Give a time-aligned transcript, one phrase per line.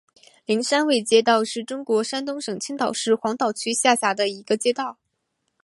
[0.47, 4.97] 灵山卫街道是中国山东省青岛市黄岛区下辖的一个街道。